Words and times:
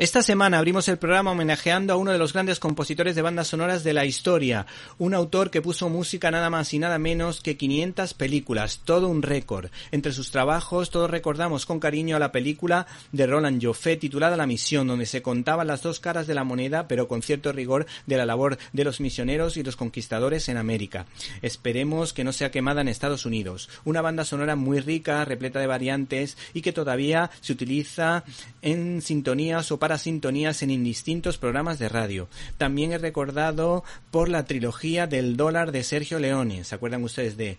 Esta 0.00 0.22
semana 0.22 0.56
abrimos 0.56 0.88
el 0.88 0.96
programa 0.96 1.32
homenajeando 1.32 1.92
a 1.92 1.96
uno 1.96 2.10
de 2.10 2.16
los 2.16 2.32
grandes 2.32 2.58
compositores 2.58 3.14
de 3.14 3.20
bandas 3.20 3.48
sonoras 3.48 3.84
de 3.84 3.92
la 3.92 4.06
historia, 4.06 4.64
un 4.96 5.12
autor 5.12 5.50
que 5.50 5.60
puso 5.60 5.90
música 5.90 6.30
nada 6.30 6.48
más 6.48 6.72
y 6.72 6.78
nada 6.78 6.98
menos 6.98 7.42
que 7.42 7.58
500 7.58 8.14
películas, 8.14 8.80
todo 8.82 9.08
un 9.08 9.20
récord. 9.20 9.68
Entre 9.90 10.12
sus 10.12 10.30
trabajos 10.30 10.88
todos 10.88 11.10
recordamos 11.10 11.66
con 11.66 11.80
cariño 11.80 12.16
a 12.16 12.18
la 12.18 12.32
película 12.32 12.86
de 13.12 13.26
Roland 13.26 13.62
Joffé 13.62 13.98
titulada 13.98 14.38
La 14.38 14.46
Misión, 14.46 14.86
donde 14.86 15.04
se 15.04 15.20
contaban 15.20 15.66
las 15.66 15.82
dos 15.82 16.00
caras 16.00 16.26
de 16.26 16.32
la 16.32 16.44
moneda, 16.44 16.88
pero 16.88 17.06
con 17.06 17.20
cierto 17.20 17.52
rigor 17.52 17.84
de 18.06 18.16
la 18.16 18.24
labor 18.24 18.56
de 18.72 18.84
los 18.84 19.00
misioneros 19.00 19.58
y 19.58 19.62
los 19.62 19.76
conquistadores 19.76 20.48
en 20.48 20.56
América. 20.56 21.04
Esperemos 21.42 22.14
que 22.14 22.24
no 22.24 22.32
sea 22.32 22.50
quemada 22.50 22.80
en 22.80 22.88
Estados 22.88 23.26
Unidos. 23.26 23.68
Una 23.84 24.00
banda 24.00 24.24
sonora 24.24 24.56
muy 24.56 24.80
rica, 24.80 25.26
repleta 25.26 25.60
de 25.60 25.66
variantes 25.66 26.38
y 26.54 26.62
que 26.62 26.72
todavía 26.72 27.30
se 27.42 27.52
utiliza 27.52 28.24
en 28.62 29.02
sintonías 29.02 29.70
o 29.70 29.78
para 29.78 29.89
sintonías 29.98 30.62
en 30.62 30.70
indistintos 30.70 31.38
programas 31.38 31.78
de 31.78 31.88
radio. 31.88 32.28
También 32.58 32.92
es 32.92 33.00
recordado 33.00 33.84
por 34.10 34.28
la 34.28 34.44
trilogía 34.44 35.06
del 35.06 35.36
dólar 35.36 35.72
de 35.72 35.84
Sergio 35.84 36.18
Leone. 36.18 36.64
¿Se 36.64 36.74
acuerdan 36.74 37.04
ustedes 37.04 37.36
de 37.36 37.58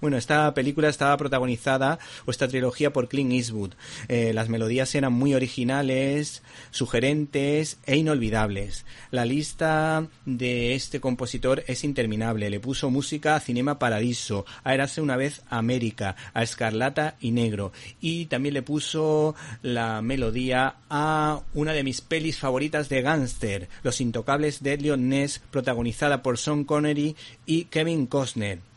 Bueno, 0.00 0.16
esta 0.16 0.54
película 0.54 0.88
estaba 0.88 1.14
protagonizada, 1.18 1.98
o 2.24 2.30
esta 2.30 2.48
trilogía, 2.48 2.90
por 2.90 3.08
Clint 3.08 3.32
Eastwood. 3.32 3.72
Eh, 4.08 4.32
las 4.32 4.48
melodías 4.48 4.94
eran 4.94 5.12
muy 5.12 5.34
originales, 5.34 6.42
sugerentes 6.70 7.78
e 7.84 7.96
inolvidables. 7.96 8.86
La 9.10 9.26
lista 9.26 10.06
de 10.24 10.74
este 10.74 11.00
compositor 11.00 11.64
es 11.66 11.84
interminable. 11.84 12.48
Le 12.48 12.60
puso 12.60 12.88
música 12.88 13.34
a 13.34 13.40
Cinema 13.40 13.78
Paradiso, 13.78 14.46
a 14.64 14.72
Érase 14.72 15.02
una 15.02 15.18
vez 15.18 15.42
América, 15.50 16.16
a 16.32 16.42
Escarlata 16.42 17.16
y 17.20 17.32
Negro. 17.32 17.72
Y 18.00 18.24
también 18.24 18.54
le 18.54 18.62
puso 18.62 19.34
la 19.60 20.00
melodía 20.00 20.76
a 20.88 21.42
una 21.52 21.74
de 21.74 21.84
mis 21.84 22.00
pelis 22.00 22.38
favoritas 22.38 22.88
de 22.88 23.02
gángster, 23.02 23.68
Los 23.82 24.00
Intocables 24.00 24.62
de 24.62 24.72
Elliot 24.72 24.98
Ness, 24.98 25.42
protagonizada 25.50 26.22
por 26.22 26.38
Sean 26.38 26.64
Connery 26.64 27.16
y 27.44 27.64
Kevin 27.64 28.06
Costner 28.06 28.69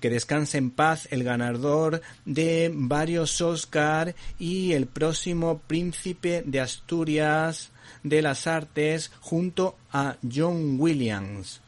que 0.00 0.10
descanse 0.10 0.58
en 0.58 0.70
paz 0.70 1.08
el 1.10 1.24
ganador 1.24 2.02
de 2.24 2.70
varios 2.72 3.40
Oscar 3.40 4.14
y 4.38 4.72
el 4.72 4.86
próximo 4.86 5.60
príncipe 5.66 6.42
de 6.46 6.60
Asturias 6.60 7.70
de 8.02 8.22
las 8.22 8.46
artes 8.46 9.10
junto 9.20 9.76
a 9.92 10.16
John 10.22 10.80
Williams. 10.80 11.60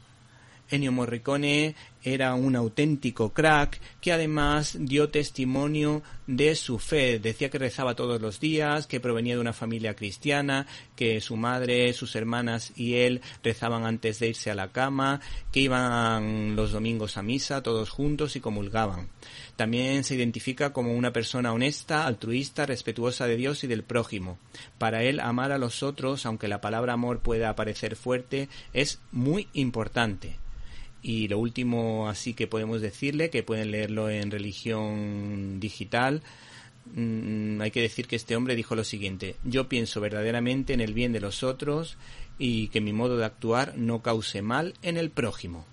Ennio 0.69 0.91
Morricone 0.91 1.75
era 2.03 2.33
un 2.33 2.55
auténtico 2.55 3.33
crack 3.33 3.79
que 3.99 4.11
además 4.11 4.77
dio 4.79 5.09
testimonio 5.09 6.01
de 6.27 6.55
su 6.55 6.79
fe. 6.79 7.19
Decía 7.19 7.49
que 7.49 7.57
rezaba 7.57 7.95
todos 7.95 8.21
los 8.21 8.39
días, 8.39 8.87
que 8.87 8.99
provenía 8.99 9.35
de 9.35 9.41
una 9.41 9.53
familia 9.53 9.95
cristiana, 9.95 10.67
que 10.95 11.21
su 11.21 11.35
madre, 11.35 11.93
sus 11.93 12.15
hermanas 12.15 12.73
y 12.75 12.95
él 12.95 13.21
rezaban 13.43 13.85
antes 13.85 14.19
de 14.19 14.29
irse 14.29 14.51
a 14.51 14.55
la 14.55 14.71
cama, 14.71 15.21
que 15.51 15.61
iban 15.61 16.55
los 16.55 16.71
domingos 16.71 17.17
a 17.17 17.21
misa 17.21 17.63
todos 17.63 17.89
juntos 17.89 18.35
y 18.35 18.39
comulgaban. 18.39 19.09
También 19.55 20.03
se 20.03 20.15
identifica 20.15 20.73
como 20.73 20.93
una 20.93 21.13
persona 21.13 21.53
honesta, 21.53 22.07
altruista, 22.07 22.65
respetuosa 22.65 23.27
de 23.27 23.37
Dios 23.37 23.63
y 23.63 23.67
del 23.67 23.83
prójimo. 23.83 24.37
Para 24.77 25.03
él, 25.03 25.19
amar 25.19 25.51
a 25.51 25.57
los 25.57 25.83
otros, 25.83 26.25
aunque 26.25 26.47
la 26.47 26.61
palabra 26.61 26.93
amor 26.93 27.19
pueda 27.19 27.55
parecer 27.55 27.95
fuerte, 27.95 28.49
es 28.73 28.99
muy 29.11 29.47
importante. 29.53 30.37
Y 31.01 31.27
lo 31.27 31.39
último 31.39 32.09
así 32.09 32.33
que 32.33 32.47
podemos 32.47 32.81
decirle, 32.81 33.29
que 33.29 33.43
pueden 33.43 33.71
leerlo 33.71 34.09
en 34.09 34.29
religión 34.31 35.59
digital, 35.59 36.21
mm, 36.93 37.61
hay 37.61 37.71
que 37.71 37.81
decir 37.81 38.07
que 38.07 38.15
este 38.15 38.35
hombre 38.35 38.55
dijo 38.55 38.75
lo 38.75 38.83
siguiente, 38.83 39.35
yo 39.43 39.67
pienso 39.67 40.01
verdaderamente 40.01 40.73
en 40.73 40.81
el 40.81 40.93
bien 40.93 41.13
de 41.13 41.19
los 41.19 41.43
otros 41.43 41.97
y 42.37 42.67
que 42.69 42.81
mi 42.81 42.93
modo 42.93 43.17
de 43.17 43.25
actuar 43.25 43.77
no 43.77 44.01
cause 44.01 44.41
mal 44.41 44.73
en 44.81 44.97
el 44.97 45.09
prójimo. 45.09 45.65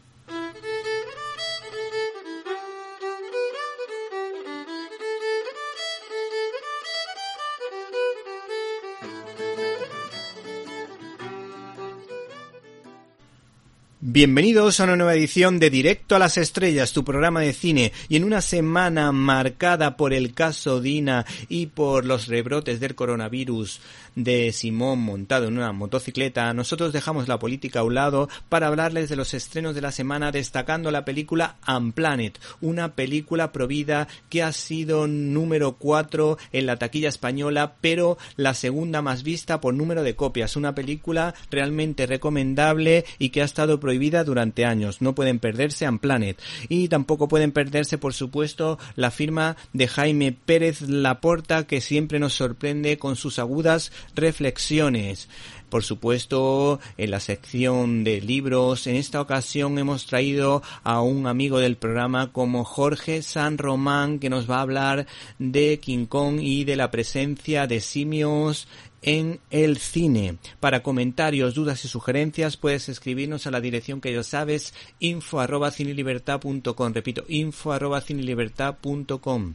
Bienvenidos 14.11 14.81
a 14.81 14.85
una 14.85 14.97
nueva 14.97 15.15
edición 15.15 15.59
de 15.59 15.69
Directo 15.69 16.17
a 16.17 16.19
las 16.19 16.39
Estrellas, 16.39 16.95
tu 16.95 17.05
programa 17.05 17.43
de 17.43 17.53
cine, 17.53 17.93
y 18.09 18.17
en 18.17 18.25
una 18.25 18.41
semana 18.41 19.13
marcada 19.13 19.99
por 19.99 20.15
el 20.15 20.33
caso 20.33 20.81
Dina 20.81 21.27
y 21.51 21.67
por 21.67 22.07
los 22.07 22.27
rebrotes 22.27 22.81
del 22.81 22.95
coronavirus 22.95 23.83
de 24.15 24.51
Simón 24.53 25.01
montado 25.01 25.47
en 25.47 25.59
una 25.59 25.73
motocicleta, 25.73 26.55
nosotros 26.55 26.95
dejamos 26.95 27.29
la 27.29 27.39
política 27.39 27.81
a 27.81 27.85
un 27.85 27.97
lado 27.97 28.31
para 28.49 28.69
hablarles 28.69 29.11
de 29.11 29.17
los 29.17 29.35
estrenos 29.35 29.75
de 29.75 29.83
la 29.83 29.93
semana 29.93 30.33
destacando 30.33 30.91
la 30.91 31.05
película 31.05 31.57
Unplanet, 31.69 32.41
una 32.63 32.95
película 32.95 33.53
provida 33.53 34.09
que 34.31 34.43
ha 34.43 34.53
sido 34.53 35.07
número 35.07 35.75
4 35.75 36.39
en 36.53 36.65
la 36.65 36.77
taquilla 36.77 37.11
española, 37.11 37.75
pero 37.83 38.17
la 38.37 38.55
segunda 38.55 39.03
más 39.03 39.23
vista 39.23 39.61
por 39.61 39.75
número 39.75 40.03
de 40.03 40.17
copias, 40.17 40.57
una 40.57 40.75
película 40.75 41.35
realmente 41.51 42.07
recomendable 42.07 43.05
y 43.19 43.29
que 43.29 43.43
ha 43.43 43.45
estado 43.45 43.79
prohibida 43.79 43.98
durante 44.25 44.65
años. 44.65 45.03
No 45.03 45.15
pueden 45.15 45.39
perderse 45.39 45.89
Unplanet. 45.89 46.41
Y 46.69 46.89
tampoco 46.89 47.29
pueden 47.29 47.53
perderse, 47.53 47.99
por 47.99 48.15
supuesto, 48.15 48.79
la 48.97 49.11
firma 49.11 49.57
de 49.73 49.89
Jaime 49.89 50.33
Pérez 50.33 50.83
Laporta, 50.83 51.67
que 51.67 51.81
siempre 51.81 52.19
nos 52.19 52.35
sorprende 52.35 52.99
con 52.99 53.17
sus 53.17 53.39
agudas 53.39 53.93
reflexiones. 54.15 55.29
Por 55.69 55.85
supuesto, 55.85 56.81
en 56.97 57.11
la 57.11 57.21
sección 57.21 58.03
de 58.03 58.23
libros, 58.23 58.87
en 58.87 58.97
esta 58.97 59.21
ocasión 59.21 59.79
hemos 59.79 60.07
traído 60.07 60.63
a 60.83 61.03
un 61.03 61.27
amigo 61.27 61.59
del 61.59 61.77
programa 61.77 62.33
como 62.33 62.65
Jorge 62.65 63.21
San 63.21 63.59
Román, 63.59 64.19
que 64.19 64.31
nos 64.31 64.51
va 64.51 64.59
a 64.59 64.63
hablar 64.63 65.07
de 65.39 65.79
King 65.79 66.07
Kong 66.07 66.41
y 66.41 66.65
de 66.65 66.77
la 66.77 66.91
presencia 66.91 67.67
de 67.67 67.81
simios 67.81 68.67
en 69.03 69.41
el 69.51 69.79
cine. 69.79 70.37
Para 70.61 70.83
comentarios, 70.83 71.55
dudas 71.55 71.85
y 71.85 71.89
sugerencias 71.89 72.57
puedes 72.57 72.89
escribirnos 72.89 73.47
a 73.47 73.51
la 73.51 73.61
dirección 73.61 74.01
que 74.01 74.13
ya 74.13 74.23
sabes, 74.23 74.75
info 74.99 75.41
arroba 75.41 75.71
cinelibertad.com. 75.71 76.93
Repito, 76.93 77.25
info 77.29 77.73
arroba 77.73 78.01
cinelibertad.com. 78.01 79.55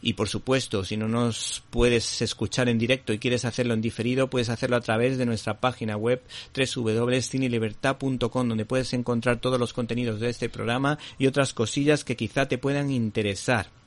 Y 0.00 0.14
por 0.14 0.28
supuesto, 0.28 0.84
si 0.84 0.96
no 0.96 1.06
nos 1.08 1.62
puedes 1.70 2.22
escuchar 2.22 2.68
en 2.68 2.78
directo 2.78 3.12
y 3.12 3.18
quieres 3.18 3.44
hacerlo 3.44 3.74
en 3.74 3.80
diferido, 3.80 4.28
puedes 4.28 4.48
hacerlo 4.48 4.76
a 4.76 4.80
través 4.80 5.18
de 5.18 5.26
nuestra 5.26 5.60
página 5.60 5.96
web 5.96 6.22
www.cinelibertad.com 6.54 8.48
donde 8.48 8.64
puedes 8.64 8.92
encontrar 8.92 9.40
todos 9.40 9.60
los 9.60 9.72
contenidos 9.72 10.20
de 10.20 10.30
este 10.30 10.48
programa 10.48 10.98
y 11.18 11.26
otras 11.26 11.54
cosillas 11.54 12.04
que 12.04 12.16
quizá 12.16 12.46
te 12.46 12.58
puedan 12.58 12.90
interesar. 12.90 13.81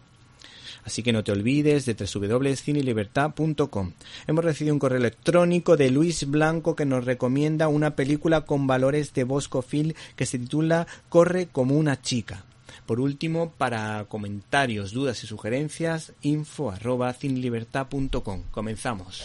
Así 0.86 1.02
que 1.02 1.12
no 1.12 1.24
te 1.24 1.32
olvides 1.32 1.86
de 1.86 1.96
www.cinelibertad.com. 1.96 3.92
Hemos 4.28 4.46
recibido 4.46 4.74
un 4.76 4.80
correo 4.80 5.00
electrónico 5.00 5.76
de 5.76 5.90
Luis 5.90 6.30
Blanco 6.30 6.76
que 6.76 6.86
nos 6.86 7.04
recomienda 7.04 7.68
una 7.68 7.96
película 7.96 8.42
con 8.42 8.68
valores 8.68 9.14
de 9.14 9.24
Boscofil 9.24 9.96
que 10.16 10.28
se 10.28 10.38
titula 10.38 10.86
Corre 11.10 11.48
como 11.48 11.76
una 11.76 12.02
chica. 12.02 12.46
Por 12.86 13.00
último, 13.00 13.52
para 13.58 14.06
comentarios, 14.08 14.92
dudas 14.92 15.24
y 15.24 15.28
sugerencias, 15.28 16.14
info 16.22 16.70
arroba 16.70 17.12
cinelibertad.com. 17.14 18.44
Comenzamos. 18.52 19.24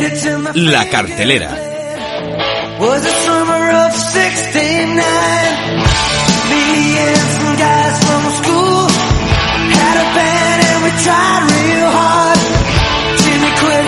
La 0.00 0.88
cartelera. 0.88 1.50
bled. 1.50 2.80
Was 2.80 3.02
the 3.02 3.14
summer 3.26 3.70
of 3.84 3.92
69. 3.92 4.96
Me 6.48 6.64
and 6.96 7.26
some 7.36 7.56
guys 7.60 7.96
from 8.08 8.22
school 8.40 8.88
had 9.76 9.96
a 10.00 10.06
band 10.16 10.60
and 10.70 10.78
we 10.84 10.90
tried 11.04 11.42
real 11.52 11.90
hard. 11.92 12.40
Jimmy 13.20 13.52
quit, 13.60 13.86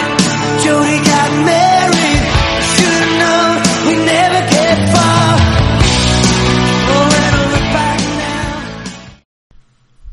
Jody 0.65 0.99
got 1.01 1.31
married. 1.49 2.23
Should've 2.77 3.15
known 3.23 3.53
we 3.89 3.95
never 4.05 4.41
get 4.53 4.77
far. 4.93 5.33
Oh, 6.93 7.05
when 7.09 7.23
I 7.25 7.41
look 7.53 7.67
back 7.73 8.01
now. 8.21 8.53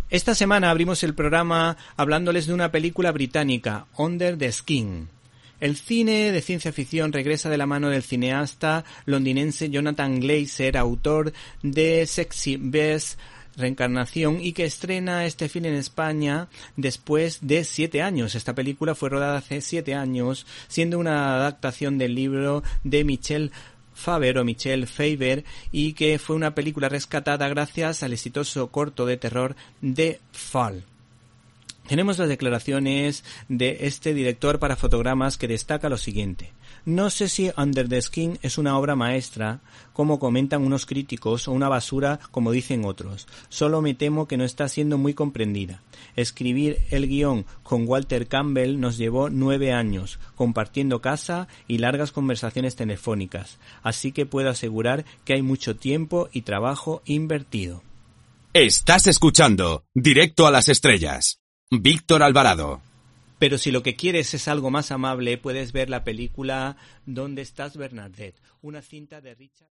Esta 0.10 0.34
semana 0.34 0.72
abrimos 0.72 1.04
el 1.04 1.14
programa 1.14 1.76
hablándoles 1.98 2.48
de 2.48 2.54
una 2.54 2.72
película 2.72 3.12
británica, 3.12 3.88
Under 3.98 4.38
the 4.38 4.50
Skin. 4.54 5.19
El 5.60 5.76
cine 5.76 6.32
de 6.32 6.42
ciencia 6.42 6.72
ficción 6.72 7.12
regresa 7.12 7.50
de 7.50 7.58
la 7.58 7.66
mano 7.66 7.90
del 7.90 8.04
cineasta 8.04 8.86
londinense 9.06 9.70
Jonathan 9.70 10.20
Glazer, 10.20 10.78
autor 10.78 11.34
de 11.62 12.06
Sexy 12.06 12.58
Best 12.58 13.20
Reencarnación 13.58 14.40
y 14.42 14.54
que 14.54 14.64
estrena 14.64 15.26
este 15.26 15.50
film 15.50 15.66
en 15.66 15.74
España 15.74 16.48
después 16.78 17.40
de 17.42 17.66
siete 17.66 18.02
años. 18.02 18.36
Esta 18.36 18.56
película 18.56 18.96
fue 18.96 19.10
rodada 19.10 19.40
hace 19.40 19.60
siete 19.60 19.96
años, 19.96 20.46
siendo 20.70 20.98
una 20.98 21.36
adaptación 21.36 21.98
del 21.98 22.16
libro 22.16 22.64
de 22.86 23.04
Michel 23.04 23.52
Faber 23.94 24.38
o 24.38 24.46
Michel 24.46 24.88
Faber 24.88 25.44
y 25.74 25.92
que 25.92 26.20
fue 26.20 26.38
una 26.38 26.56
película 26.56 26.88
rescatada 26.88 27.50
gracias 27.50 28.02
al 28.02 28.14
exitoso 28.14 28.68
corto 28.68 29.06
de 29.06 29.18
terror 29.18 29.58
de 29.82 30.22
Fall. 30.32 30.86
Tenemos 31.90 32.20
las 32.20 32.30
declaraciones 32.30 33.24
de 33.48 33.78
este 33.82 34.14
director 34.14 34.60
para 34.60 34.76
fotogramas 34.76 35.40
que 35.40 35.48
destaca 35.48 35.90
lo 35.90 35.98
siguiente. 35.98 36.54
No 36.86 37.10
sé 37.10 37.28
si 37.28 37.50
Under 37.58 37.90
the 37.90 38.00
Skin 38.00 38.38
es 38.44 38.60
una 38.60 38.78
obra 38.78 38.96
maestra, 38.96 39.62
como 39.92 40.20
comentan 40.20 40.62
unos 40.62 40.86
críticos, 40.86 41.48
o 41.48 41.52
una 41.52 41.68
basura, 41.68 42.20
como 42.30 42.52
dicen 42.52 42.86
otros. 42.86 43.28
Solo 43.50 43.82
me 43.82 43.96
temo 43.96 44.28
que 44.28 44.38
no 44.38 44.44
está 44.44 44.70
siendo 44.70 45.00
muy 45.00 45.16
comprendida. 45.16 45.82
Escribir 46.16 46.78
el 46.92 47.08
guion 47.08 47.48
con 47.64 47.88
Walter 47.88 48.28
Campbell 48.28 48.80
nos 48.80 49.00
llevó 49.00 49.32
nueve 49.32 49.74
años, 49.74 50.20
compartiendo 50.36 51.02
casa 51.02 51.48
y 51.68 51.80
largas 51.80 52.12
conversaciones 52.12 52.76
telefónicas, 52.76 53.58
así 53.82 54.12
que 54.12 54.28
puedo 54.28 54.52
asegurar 54.52 55.06
que 55.26 55.34
hay 55.34 55.42
mucho 55.42 55.76
tiempo 55.76 56.30
y 56.32 56.44
trabajo 56.44 57.02
invertido. 57.06 57.82
Estás 58.54 59.08
escuchando 59.08 59.86
Directo 59.96 60.46
a 60.46 60.52
las 60.52 60.70
Estrellas. 60.70 61.40
Víctor 61.72 62.24
Alvarado. 62.24 62.82
Pero 63.38 63.60
si 63.60 63.72
lo 63.72 63.84
que 63.84 63.96
quieres 63.96 64.34
es 64.34 64.48
algo 64.48 64.72
más 64.72 64.92
amable, 64.92 65.38
puedes 65.38 65.72
ver 65.72 65.90
la 65.90 66.04
película 66.04 66.78
¿Dónde 67.06 67.44
estás 67.44 67.78
Bernadette? 67.78 68.42
Una 68.62 68.82
cinta 68.82 69.22
de 69.22 69.36
Richard. 69.36 69.70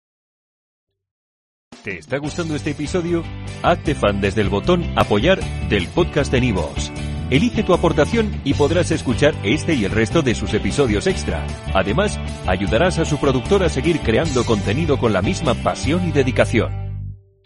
¿Te 1.82 1.98
está 1.98 2.18
gustando 2.18 2.54
este 2.54 2.70
episodio? 2.70 3.24
Hazte 3.62 3.96
fan 3.96 4.20
desde 4.20 4.42
el 4.42 4.48
botón 4.48 4.84
Apoyar 4.96 5.40
del 5.68 5.88
podcast 5.88 6.30
de 6.30 6.40
Nivos. 6.40 6.92
Elige 7.30 7.64
tu 7.64 7.74
aportación 7.74 8.40
y 8.44 8.54
podrás 8.54 8.92
escuchar 8.92 9.34
este 9.42 9.74
y 9.74 9.84
el 9.84 9.90
resto 9.90 10.22
de 10.22 10.36
sus 10.36 10.54
episodios 10.54 11.08
extra. 11.08 11.46
Además, 11.74 12.18
ayudarás 12.46 12.98
a 13.00 13.04
su 13.04 13.18
productor 13.18 13.64
a 13.64 13.68
seguir 13.68 14.00
creando 14.00 14.44
contenido 14.46 14.98
con 14.98 15.12
la 15.12 15.20
misma 15.20 15.54
pasión 15.54 16.08
y 16.08 16.12
dedicación. 16.12 16.87